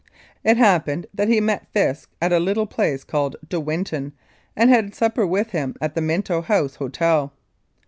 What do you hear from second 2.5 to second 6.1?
place called De Winton, and had supper with him at the